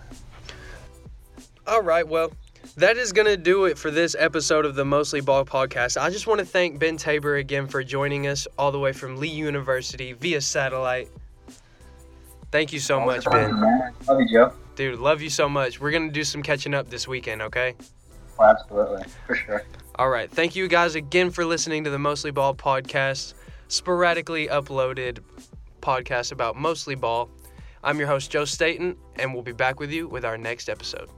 All 1.67 1.83
right, 1.83 2.07
well, 2.07 2.33
that 2.77 2.97
is 2.97 3.13
going 3.13 3.27
to 3.27 3.37
do 3.37 3.67
it 3.67 3.79
for 3.79 3.91
this 3.91 4.17
episode 4.19 4.65
of 4.65 4.75
the 4.75 4.85
Mostly 4.85 5.21
Ball 5.21 5.45
podcast. 5.45 6.01
I 6.01 6.11
just 6.11 6.27
want 6.27 6.41
to 6.41 6.47
thank 6.47 6.79
Ben 6.79 6.97
Tabor 6.97 7.37
again 7.37 7.67
for 7.67 7.85
joining 7.85 8.27
us 8.27 8.49
all 8.59 8.73
the 8.73 8.79
way 8.79 8.93
from 8.93 9.19
Lee 9.19 9.29
University 9.29 10.13
via 10.13 10.41
satellite. 10.41 11.09
Thank 12.51 12.73
you 12.73 12.81
so 12.81 13.01
much, 13.01 13.25
Ben. 13.27 13.61
Love 14.09 14.21
you, 14.21 14.29
Joe. 14.33 14.53
Dude, 14.75 14.99
love 14.99 15.21
you 15.23 15.31
so 15.31 15.49
much. 15.49 15.81
We're 15.81 15.91
going 15.91 16.09
to 16.09 16.13
do 16.13 16.25
some 16.25 16.43
catching 16.43 16.75
up 16.75 16.91
this 16.91 17.07
weekend, 17.07 17.43
okay? 17.43 17.75
Oh, 18.39 18.45
absolutely, 18.45 19.05
for 19.27 19.35
sure. 19.35 19.65
All 19.97 20.09
right. 20.09 20.31
Thank 20.31 20.57
you 20.57 20.67
guys 20.67 20.95
again 20.95 21.31
for 21.31 21.45
listening 21.45 21.85
to 21.85 21.91
the 21.91 21.99
Mostly 21.99 22.31
Ball 22.31 22.55
podcast, 22.55 23.35
sporadically 23.71 24.49
uploaded 24.49 25.21
podcast 25.81 26.33
about 26.33 26.57
mostly 26.57 26.95
ball. 26.95 27.31
I'm 27.83 27.99
your 27.99 28.09
host, 28.09 28.31
Joe 28.31 28.45
Staten, 28.45 28.97
and 29.17 29.33
we'll 29.33 29.43
be 29.43 29.53
back 29.53 29.81
with 29.81 29.91
you 29.91 30.09
with 30.09 30.25
our 30.25 30.37
next 30.37 30.69
episode. 30.69 31.09